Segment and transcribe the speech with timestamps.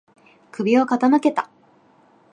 [0.51, 1.47] 首を傾けた。